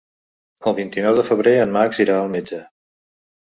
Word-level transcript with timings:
El 0.71 0.75
vint-i-nou 0.79 1.19
de 1.21 1.27
febrer 1.29 1.55
en 1.67 1.77
Max 1.77 2.03
irà 2.07 2.19
al 2.25 2.35
metge. 2.39 2.65